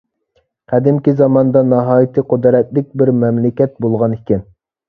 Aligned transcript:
قەدىمكى 0.71 1.13
زاماندا 1.19 1.63
ناھايىتى 1.73 2.25
قۇدرەتلىك 2.31 2.91
بىر 3.03 3.15
مەملىكەت 3.25 3.81
بولغان 3.87 4.19
ئىكەن. 4.21 4.47